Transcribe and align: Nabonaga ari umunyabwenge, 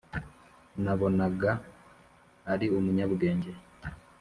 Nabonaga 0.83 1.51
ari 2.51 2.65
umunyabwenge, 2.77 3.51